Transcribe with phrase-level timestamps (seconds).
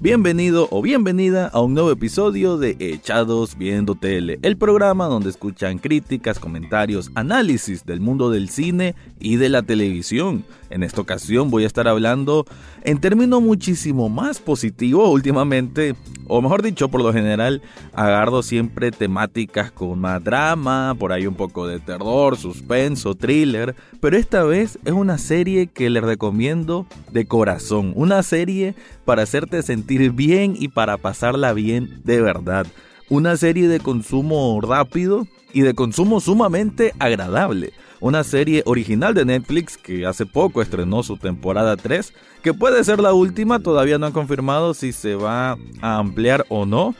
[0.00, 5.78] Bienvenido o bienvenida a un nuevo episodio de Echados Viendo Tele, el programa donde escuchan
[5.78, 10.44] críticas, comentarios, análisis del mundo del cine y de la televisión.
[10.70, 12.46] En esta ocasión voy a estar hablando
[12.84, 15.96] en términos muchísimo más positivos últimamente,
[16.28, 17.62] o mejor dicho, por lo general,
[17.94, 24.16] agarro siempre temáticas con más drama, por ahí un poco de terror, suspenso, thriller, pero
[24.16, 30.12] esta vez es una serie que les recomiendo de corazón, una serie para hacerte sentir
[30.12, 32.66] bien y para pasarla bien de verdad.
[33.10, 39.76] Una serie de consumo rápido y de consumo sumamente agradable una serie original de Netflix
[39.76, 42.12] que hace poco estrenó su temporada 3,
[42.42, 46.66] que puede ser la última, todavía no han confirmado si se va a ampliar o
[46.66, 46.94] no.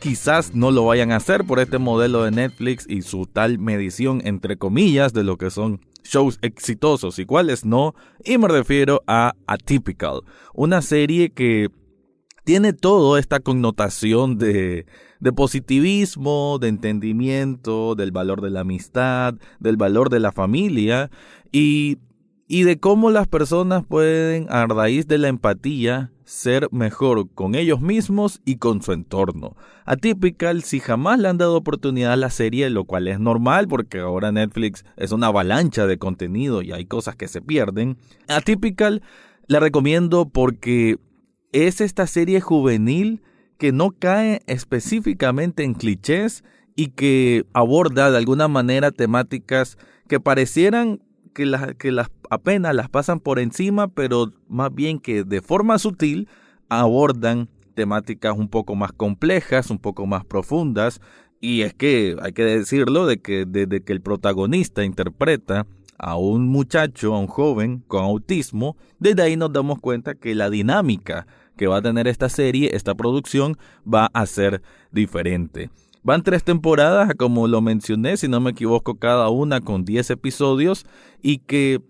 [0.00, 4.22] Quizás no lo vayan a hacer por este modelo de Netflix y su tal medición
[4.24, 9.34] entre comillas de lo que son shows exitosos y cuáles no, y me refiero a
[9.46, 10.20] Atypical,
[10.52, 11.68] una serie que
[12.44, 14.84] tiene toda esta connotación de,
[15.24, 21.10] de positivismo, de entendimiento, del valor de la amistad, del valor de la familia
[21.50, 21.96] y,
[22.46, 27.80] y de cómo las personas pueden, a raíz de la empatía, ser mejor con ellos
[27.80, 29.56] mismos y con su entorno.
[29.86, 34.00] Atypical, si jamás le han dado oportunidad a la serie, lo cual es normal porque
[34.00, 37.96] ahora Netflix es una avalancha de contenido y hay cosas que se pierden.
[38.28, 39.00] Atypical
[39.46, 40.98] la recomiendo porque
[41.52, 43.22] es esta serie juvenil
[43.58, 46.44] que no cae específicamente en clichés
[46.76, 51.00] y que aborda de alguna manera temáticas que parecieran
[51.34, 56.28] que, que las apenas las pasan por encima, pero más bien que de forma sutil
[56.68, 61.00] abordan temáticas un poco más complejas, un poco más profundas,
[61.40, 65.66] y es que hay que decirlo de que desde que el protagonista interpreta
[65.98, 70.50] a un muchacho, a un joven con autismo, desde ahí nos damos cuenta que la
[70.50, 71.26] dinámica
[71.56, 73.56] que va a tener esta serie, esta producción,
[73.86, 75.70] va a ser diferente.
[76.02, 80.84] Van tres temporadas, como lo mencioné, si no me equivoco, cada una con 10 episodios
[81.22, 81.80] y que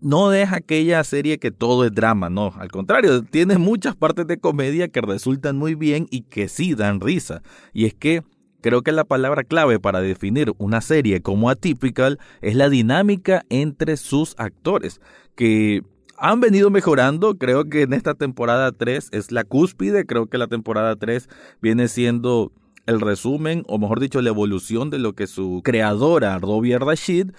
[0.00, 4.38] no deja aquella serie que todo es drama, no, al contrario, tiene muchas partes de
[4.38, 7.42] comedia que resultan muy bien y que sí dan risa.
[7.72, 8.22] Y es que
[8.60, 13.96] creo que la palabra clave para definir una serie como atypical es la dinámica entre
[13.96, 15.00] sus actores,
[15.34, 15.82] que
[16.20, 17.36] han venido mejorando.
[17.38, 20.06] Creo que en esta temporada 3 es la cúspide.
[20.06, 21.28] Creo que la temporada 3
[21.60, 22.52] viene siendo
[22.86, 27.30] el resumen, o mejor dicho, la evolución de lo que su creadora, Robbie Rashid,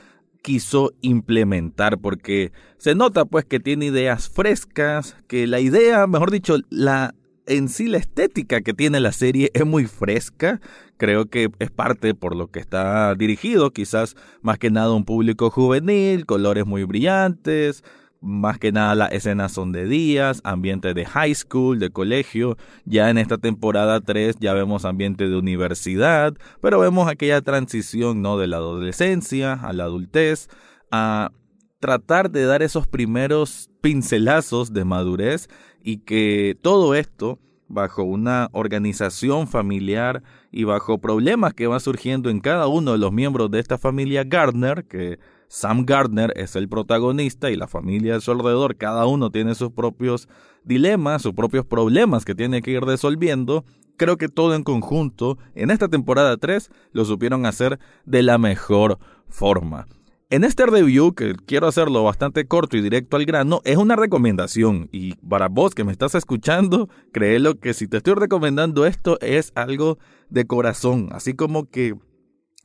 [0.41, 6.57] quiso implementar, porque se nota pues que tiene ideas frescas, que la idea, mejor dicho,
[6.69, 7.13] la
[7.47, 10.61] en sí la estética que tiene la serie es muy fresca,
[10.97, 15.49] creo que es parte por lo que está dirigido, quizás más que nada un público
[15.49, 17.83] juvenil, colores muy brillantes,
[18.21, 22.55] más que nada las escenas son de días, ambiente de high school, de colegio.
[22.85, 28.37] Ya en esta temporada 3 ya vemos ambiente de universidad, pero vemos aquella transición ¿no?
[28.37, 30.49] de la adolescencia a la adultez,
[30.91, 31.31] a
[31.79, 35.49] tratar de dar esos primeros pincelazos de madurez
[35.83, 40.21] y que todo esto bajo una organización familiar
[40.51, 44.23] y bajo problemas que van surgiendo en cada uno de los miembros de esta familia
[44.25, 45.19] Gardner, que
[45.51, 49.72] Sam Gardner es el protagonista y la familia de su alrededor, cada uno tiene sus
[49.72, 50.29] propios
[50.63, 53.66] dilemas, sus propios problemas que tiene que ir resolviendo.
[53.97, 58.97] Creo que todo en conjunto, en esta temporada 3, lo supieron hacer de la mejor
[59.28, 59.88] forma.
[60.29, 64.88] En este review, que quiero hacerlo bastante corto y directo al grano, es una recomendación.
[64.94, 69.51] Y para vos que me estás escuchando, créelo que si te estoy recomendando esto es
[69.56, 71.09] algo de corazón.
[71.11, 71.95] Así como que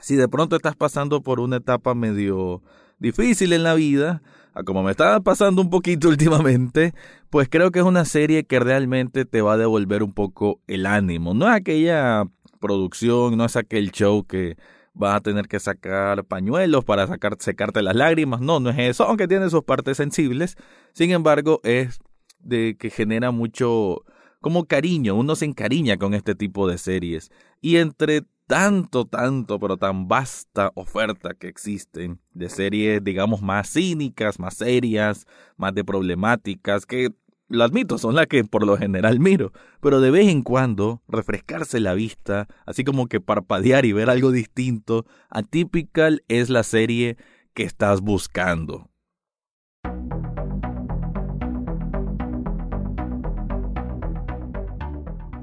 [0.00, 2.62] si de pronto estás pasando por una etapa medio
[2.98, 4.22] difícil en la vida,
[4.64, 6.94] como me está pasando un poquito últimamente,
[7.30, 10.86] pues creo que es una serie que realmente te va a devolver un poco el
[10.86, 11.34] ánimo.
[11.34, 12.24] No es aquella
[12.60, 14.56] producción, no es aquel show que
[14.94, 18.40] vas a tener que sacar pañuelos para sacar, secarte las lágrimas.
[18.40, 20.56] No, no es eso, aunque tiene sus partes sensibles.
[20.92, 22.00] Sin embargo, es
[22.40, 24.02] de que genera mucho
[24.40, 27.30] como cariño, uno se encariña con este tipo de series.
[27.60, 34.38] Y entre tanto, tanto, pero tan vasta oferta que existen de series, digamos, más cínicas,
[34.38, 35.26] más serias,
[35.56, 37.10] más de problemáticas, que
[37.48, 41.78] lo admito, son las que por lo general miro, pero de vez en cuando refrescarse
[41.78, 47.16] la vista, así como que parpadear y ver algo distinto, Atypical es la serie
[47.54, 48.90] que estás buscando.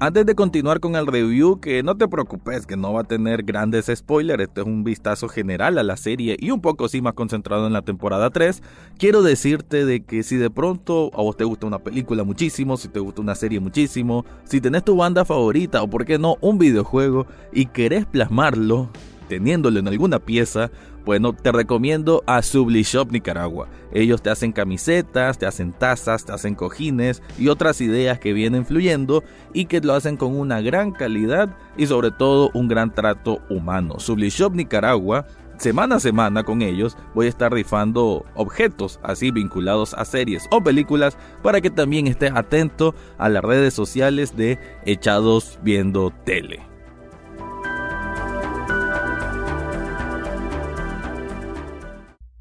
[0.04, 3.42] Antes de continuar con el review, que no te preocupes, que no va a tener
[3.42, 7.14] grandes spoilers, este es un vistazo general a la serie y un poco sí más
[7.14, 8.62] concentrado en la temporada 3,
[8.98, 12.88] quiero decirte de que si de pronto a vos te gusta una película muchísimo, si
[12.88, 16.58] te gusta una serie muchísimo, si tenés tu banda favorita o por qué no un
[16.58, 18.90] videojuego y querés plasmarlo
[19.28, 20.70] teniéndolo en alguna pieza,
[21.04, 23.68] bueno, te recomiendo a Subli Shop Nicaragua.
[23.92, 28.64] Ellos te hacen camisetas, te hacen tazas, te hacen cojines y otras ideas que vienen
[28.64, 29.22] fluyendo
[29.52, 33.98] y que lo hacen con una gran calidad y sobre todo un gran trato humano.
[33.98, 35.26] Subli Shop Nicaragua
[35.58, 40.62] semana a semana con ellos voy a estar rifando objetos así vinculados a series o
[40.62, 46.73] películas para que también estés atento a las redes sociales de Echados Viendo Tele.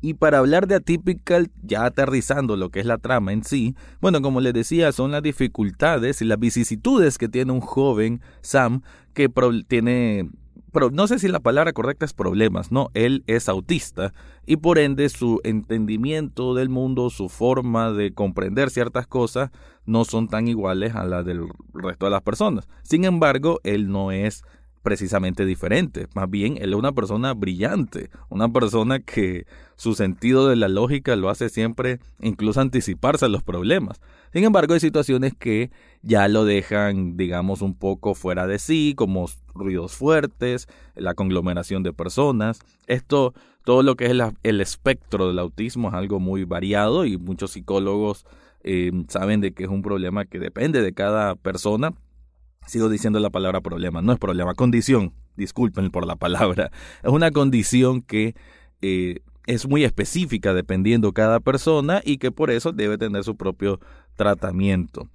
[0.03, 4.21] Y para hablar de Atypical, ya aterrizando lo que es la trama en sí, bueno,
[4.21, 8.81] como les decía, son las dificultades y las vicisitudes que tiene un joven Sam
[9.13, 9.31] que
[9.65, 10.29] tiene
[10.91, 14.11] no sé si la palabra correcta es problemas, no, él es autista
[14.45, 19.51] y por ende su entendimiento del mundo, su forma de comprender ciertas cosas
[19.85, 22.67] no son tan iguales a las del resto de las personas.
[22.81, 24.43] Sin embargo, él no es
[24.83, 26.07] precisamente diferente.
[26.13, 29.47] Más bien, él es una persona brillante, una persona que
[29.77, 34.01] su sentido de la lógica lo hace siempre incluso anticiparse a los problemas.
[34.33, 35.71] Sin embargo, hay situaciones que
[36.01, 41.93] ya lo dejan, digamos, un poco fuera de sí, como ruidos fuertes, la conglomeración de
[41.93, 42.59] personas.
[42.85, 43.33] Esto,
[43.63, 44.11] todo lo que es
[44.43, 48.25] el, espectro del autismo es algo muy variado y muchos psicólogos
[48.63, 51.93] eh, saben de que es un problema que depende de cada persona
[52.65, 56.71] Sigo diciendo la palabra problema, no es problema, condición, disculpen por la palabra,
[57.03, 58.35] es una condición que
[58.81, 63.79] eh, es muy específica dependiendo cada persona y que por eso debe tener su propio
[64.15, 65.09] tratamiento.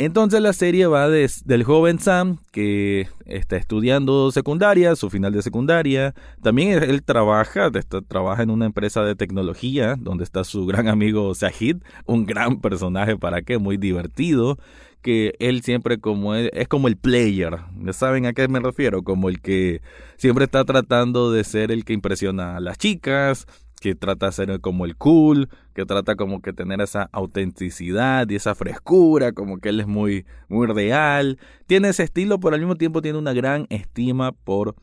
[0.00, 6.14] Entonces la serie va del joven Sam que está estudiando secundaria, su final de secundaria.
[6.42, 7.70] También él trabaja,
[8.08, 13.18] trabaja en una empresa de tecnología donde está su gran amigo Sahid, un gran personaje
[13.18, 14.56] para qué, muy divertido
[15.02, 17.58] que él siempre como es, es como el player,
[17.92, 19.02] ¿saben a qué me refiero?
[19.02, 19.82] Como el que
[20.16, 23.46] siempre está tratando de ser el que impresiona a las chicas,
[23.80, 28.36] que trata de ser como el cool, que trata como que tener esa autenticidad y
[28.36, 31.38] esa frescura, como que él es muy, muy real.
[31.66, 34.76] Tiene ese estilo, pero al mismo tiempo tiene una gran estima por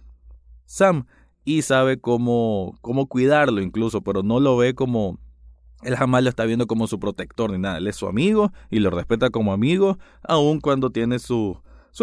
[0.66, 1.06] Sam
[1.46, 5.19] y sabe cómo, cómo cuidarlo incluso, pero no lo ve como
[5.84, 7.78] él jamás lo está viendo como su protector ni nada.
[7.78, 11.58] Él es su amigo y lo respeta como amigo, aun cuando tiene sus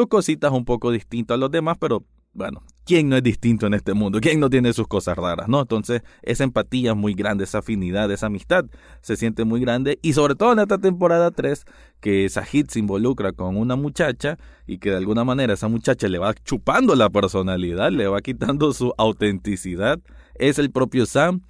[0.09, 2.05] cositas un poco distintas a los demás, pero
[2.35, 4.19] bueno, ¿quién no es distinto en este mundo?
[4.21, 5.49] ¿Quién no tiene sus cosas raras?
[5.49, 5.61] ¿No?
[5.61, 8.65] Entonces, esa empatía es muy grande, esa afinidad, esa amistad
[9.03, 10.01] se siente muy grande.
[10.03, 11.65] Y sobre todo en esta temporada 3,
[12.01, 14.37] que Sahid se involucra con una muchacha
[14.67, 18.73] y que de alguna manera esa muchacha le va chupando la personalidad, le va quitando
[18.73, 20.01] su autenticidad.
[20.35, 21.43] Es el propio Sam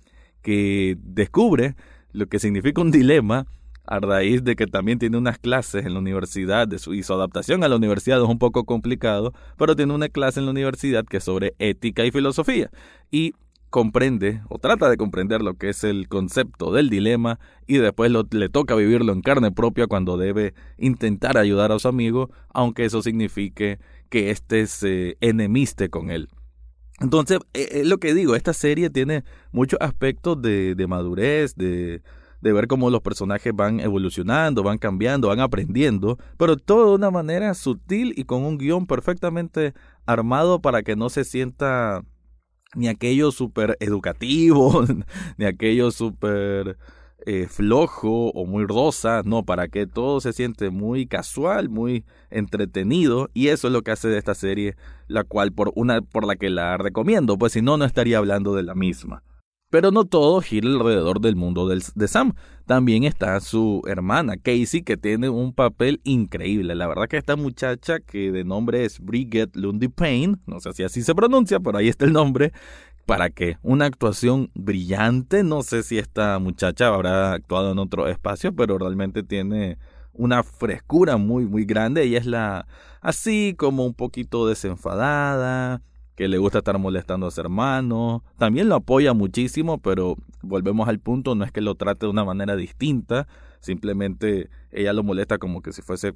[0.42, 1.74] que descubre
[2.14, 3.46] lo que significa un dilema
[3.86, 7.12] a raíz de que también tiene unas clases en la universidad de su, y su
[7.12, 11.04] adaptación a la universidad es un poco complicado, pero tiene una clase en la universidad
[11.04, 12.70] que es sobre ética y filosofía
[13.10, 13.34] y
[13.68, 18.48] comprende o trata de comprender lo que es el concepto del dilema y después le
[18.48, 23.80] toca vivirlo en carne propia cuando debe intentar ayudar a su amigo, aunque eso signifique
[24.08, 26.28] que éste se enemiste con él.
[27.00, 32.02] Entonces, es eh, lo que digo, esta serie tiene muchos aspectos de, de madurez, de,
[32.40, 37.10] de ver cómo los personajes van evolucionando, van cambiando, van aprendiendo, pero todo de una
[37.10, 39.74] manera sutil y con un guion perfectamente
[40.06, 42.04] armado para que no se sienta
[42.76, 44.84] ni aquello súper educativo,
[45.38, 46.76] ni aquello súper
[47.26, 53.30] eh, flojo o muy rosa, no, para que todo se siente muy casual, muy entretenido
[53.34, 54.76] y eso es lo que hace de esta serie,
[55.08, 58.54] la cual por una por la que la recomiendo, pues si no no estaría hablando
[58.54, 59.22] de la misma.
[59.70, 62.34] Pero no todo gira alrededor del mundo de Sam.
[62.64, 66.76] También está su hermana Casey, que tiene un papel increíble.
[66.76, 70.84] La verdad que esta muchacha, que de nombre es Bridget Lundy Payne, no sé si
[70.84, 72.52] así se pronuncia, pero ahí está el nombre,
[73.06, 73.58] ¿Para qué?
[73.62, 75.42] Una actuación brillante.
[75.42, 79.78] No sé si esta muchacha habrá actuado en otro espacio, pero realmente tiene
[80.12, 82.02] una frescura muy, muy grande.
[82.02, 82.66] Ella es la
[83.00, 85.82] así como un poquito desenfadada,
[86.14, 88.24] que le gusta estar molestando a su hermano.
[88.38, 92.24] También lo apoya muchísimo, pero volvemos al punto, no es que lo trate de una
[92.24, 93.26] manera distinta,
[93.60, 96.14] simplemente ella lo molesta como que si fuese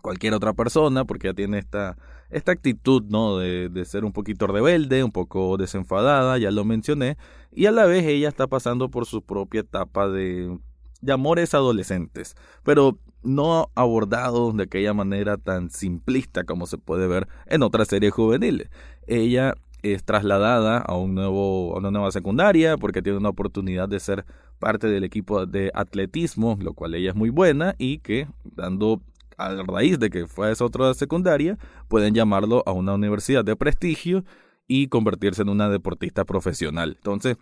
[0.00, 1.96] cualquier otra persona, porque ya tiene esta,
[2.30, 3.38] esta actitud, ¿no?
[3.38, 7.16] De, de, ser un poquito rebelde, un poco desenfadada, ya lo mencioné,
[7.52, 10.58] y a la vez ella está pasando por su propia etapa de,
[11.00, 12.36] de amores adolescentes.
[12.62, 18.12] Pero no abordado de aquella manera tan simplista como se puede ver en otras series
[18.12, 18.70] juveniles.
[19.06, 24.00] Ella es trasladada a, un nuevo, a una nueva secundaria porque tiene una oportunidad de
[24.00, 24.24] ser
[24.58, 29.00] parte del equipo de atletismo, lo cual ella es muy buena y que dando
[29.38, 31.56] a raíz de que fue a esa otra secundaria,
[31.88, 34.24] pueden llamarlo a una universidad de prestigio
[34.66, 36.94] y convertirse en una deportista profesional.
[36.96, 37.38] Entonces,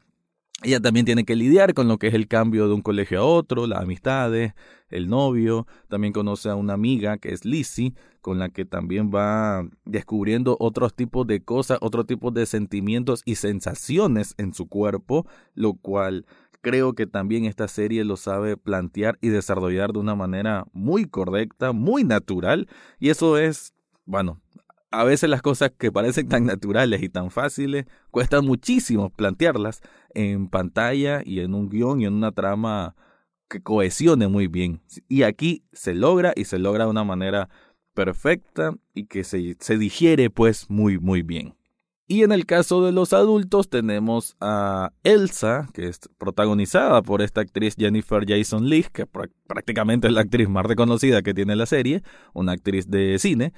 [0.63, 3.25] ella también tiene que lidiar con lo que es el cambio de un colegio a
[3.25, 4.55] otro, las amistades,
[4.89, 5.67] el novio.
[5.89, 10.95] También conoce a una amiga que es Lizzie, con la que también va descubriendo otros
[10.95, 16.25] tipos de cosas, otros tipos de sentimientos y sensaciones en su cuerpo, lo cual
[16.61, 21.73] creo que también esta serie lo sabe plantear y desarrollar de una manera muy correcta,
[21.73, 22.69] muy natural.
[22.99, 24.41] Y eso es, bueno,
[24.91, 29.83] a veces las cosas que parecen tan naturales y tan fáciles cuestan muchísimo plantearlas
[30.15, 32.95] en pantalla y en un guion y en una trama
[33.49, 34.81] que cohesione muy bien.
[35.09, 37.49] Y aquí se logra y se logra de una manera
[37.95, 41.55] perfecta y que se, se digiere pues muy muy bien.
[42.09, 47.41] Y en el caso de los adultos tenemos a Elsa, que es protagonizada por esta
[47.41, 49.07] actriz Jennifer Jason Leigh, que
[49.47, 53.53] prácticamente es la actriz más reconocida que tiene la serie, una actriz de cine,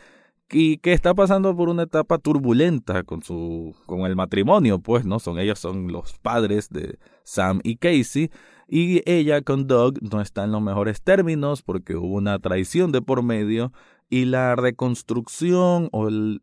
[0.50, 5.18] y que está pasando por una etapa turbulenta con su con el matrimonio, pues, ¿no?
[5.18, 8.30] Son ellos son los padres de Sam y Casey
[8.66, 13.02] y ella con Doug no está en los mejores términos porque hubo una traición de
[13.02, 13.72] por medio
[14.08, 16.40] y la reconstrucción o el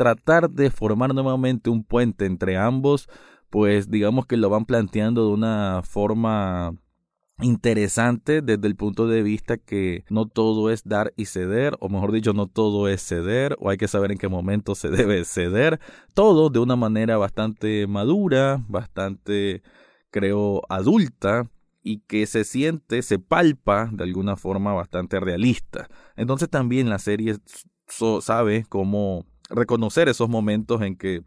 [0.00, 3.06] tratar de formar nuevamente un puente entre ambos,
[3.50, 6.72] pues digamos que lo van planteando de una forma
[7.42, 12.12] interesante desde el punto de vista que no todo es dar y ceder, o mejor
[12.12, 15.80] dicho, no todo es ceder, o hay que saber en qué momento se debe ceder,
[16.14, 19.62] todo de una manera bastante madura, bastante,
[20.10, 21.50] creo, adulta,
[21.82, 25.90] y que se siente, se palpa de alguna forma bastante realista.
[26.16, 27.36] Entonces también la serie
[28.20, 31.22] sabe cómo reconocer esos momentos en que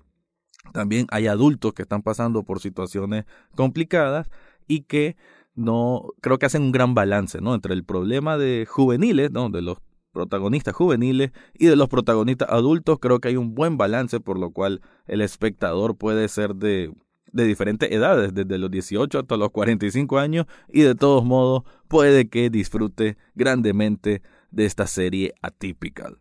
[0.72, 3.26] también hay adultos que están pasando por situaciones
[3.56, 4.30] complicadas
[4.68, 5.18] y que
[5.56, 7.54] no creo que hacen un gran balance, ¿no?
[7.54, 9.50] Entre el problema de juveniles, ¿no?
[9.50, 9.78] De los
[10.12, 14.52] protagonistas juveniles y de los protagonistas adultos, creo que hay un buen balance por lo
[14.52, 16.94] cual el espectador puede ser de
[17.34, 22.30] de diferentes edades, desde los 18 hasta los 45 años, y de todos modos puede
[22.30, 26.14] que disfrute grandemente de esta serie atípica.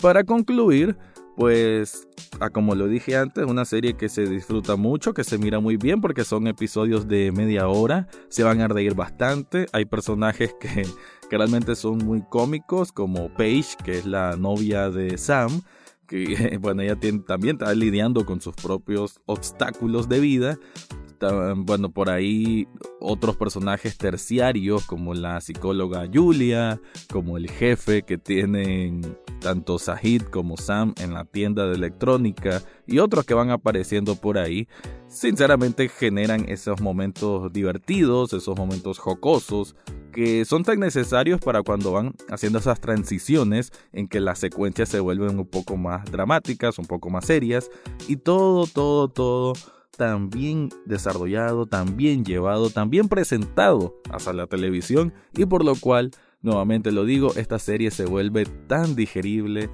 [0.00, 0.96] Para concluir,
[1.36, 2.08] pues
[2.52, 6.00] como lo dije antes, una serie que se disfruta mucho, que se mira muy bien
[6.00, 10.86] porque son episodios de media hora, se van a reír bastante, hay personajes que,
[11.28, 15.60] que realmente son muy cómicos como Paige, que es la novia de Sam,
[16.06, 20.58] que bueno, ella también está lidiando con sus propios obstáculos de vida
[21.56, 22.66] bueno, por ahí
[23.00, 26.80] otros personajes terciarios como la psicóloga Julia,
[27.12, 32.98] como el jefe que tienen tanto Sahid como Sam en la tienda de electrónica y
[32.98, 34.68] otros que van apareciendo por ahí,
[35.08, 39.76] sinceramente generan esos momentos divertidos, esos momentos jocosos
[40.12, 45.00] que son tan necesarios para cuando van haciendo esas transiciones en que las secuencias se
[45.00, 47.70] vuelven un poco más dramáticas, un poco más serias
[48.08, 49.52] y todo, todo, todo
[49.96, 55.74] tan bien desarrollado, tan bien llevado, tan bien presentado hacia la televisión y por lo
[55.74, 56.10] cual,
[56.42, 59.70] nuevamente lo digo, esta serie se vuelve tan digerible,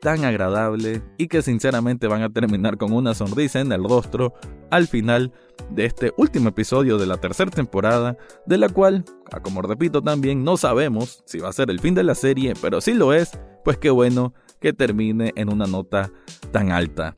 [0.00, 4.34] tan agradable y que sinceramente van a terminar con una sonrisa en el rostro
[4.70, 5.32] al final
[5.70, 9.04] de este último episodio de la tercera temporada, de la cual,
[9.42, 12.80] como repito también, no sabemos si va a ser el fin de la serie, pero
[12.80, 16.10] si lo es, pues qué bueno que termine en una nota
[16.52, 17.16] tan alta.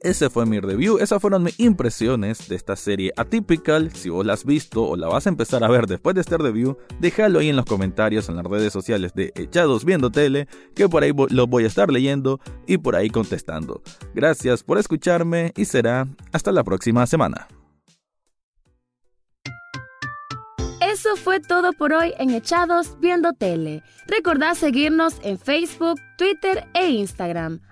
[0.00, 3.92] Ese fue mi review, esas fueron mis impresiones de esta serie Atypical.
[3.92, 6.38] Si vos la has visto o la vas a empezar a ver después de este
[6.38, 10.88] review, déjalo ahí en los comentarios en las redes sociales de Echados Viendo Tele, que
[10.88, 13.82] por ahí los voy a estar leyendo y por ahí contestando.
[14.14, 17.48] Gracias por escucharme y será hasta la próxima semana.
[20.80, 23.82] Eso fue todo por hoy en Echados Viendo Tele.
[24.06, 27.60] Recordá seguirnos en Facebook, Twitter e Instagram.